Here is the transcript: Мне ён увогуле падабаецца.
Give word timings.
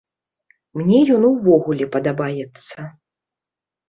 Мне 0.79 1.01
ён 1.17 1.27
увогуле 1.29 1.85
падабаецца. 1.97 2.87